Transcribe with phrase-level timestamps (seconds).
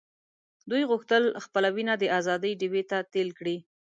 [0.69, 3.57] دوی غوښتل خپله وینه د آزادۍ ډیوې ته تېل کړي.